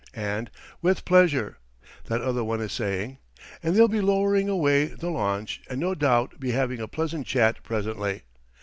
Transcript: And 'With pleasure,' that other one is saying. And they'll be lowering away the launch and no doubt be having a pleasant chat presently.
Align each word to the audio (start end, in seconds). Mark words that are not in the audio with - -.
And 0.15 0.49
'With 0.81 1.05
pleasure,' 1.05 1.59
that 2.05 2.21
other 2.21 2.43
one 2.43 2.59
is 2.59 2.71
saying. 2.73 3.19
And 3.61 3.75
they'll 3.75 3.87
be 3.87 4.01
lowering 4.01 4.49
away 4.49 4.85
the 4.85 5.11
launch 5.11 5.61
and 5.69 5.79
no 5.79 5.93
doubt 5.93 6.39
be 6.39 6.53
having 6.53 6.79
a 6.79 6.87
pleasant 6.87 7.27
chat 7.27 7.61
presently. 7.61 8.23